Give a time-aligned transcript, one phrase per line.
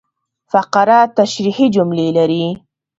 [0.51, 2.45] فقره تشریحي جملې لري.